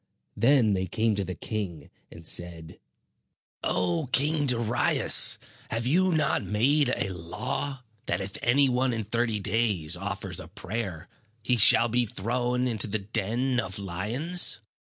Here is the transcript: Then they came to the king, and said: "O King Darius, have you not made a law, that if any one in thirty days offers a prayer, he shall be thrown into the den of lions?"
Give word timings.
Then 0.35 0.73
they 0.73 0.87
came 0.87 1.13
to 1.13 1.23
the 1.23 1.35
king, 1.35 1.91
and 2.09 2.25
said: 2.25 2.79
"O 3.63 4.09
King 4.11 4.47
Darius, 4.47 5.37
have 5.69 5.85
you 5.85 6.11
not 6.11 6.41
made 6.43 6.89
a 6.89 7.09
law, 7.13 7.83
that 8.07 8.19
if 8.19 8.35
any 8.41 8.67
one 8.67 8.93
in 8.93 9.03
thirty 9.03 9.39
days 9.39 9.95
offers 9.95 10.39
a 10.39 10.47
prayer, 10.47 11.07
he 11.43 11.55
shall 11.55 11.87
be 11.87 12.07
thrown 12.07 12.67
into 12.67 12.87
the 12.87 12.97
den 12.97 13.59
of 13.59 13.77
lions?" 13.77 14.59